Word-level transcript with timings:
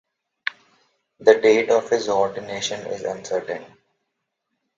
The 1.19 1.39
date 1.39 1.69
of 1.69 1.91
his 1.91 2.09
ordination 2.09 2.87
is 2.87 3.03
uncertain. 3.03 3.63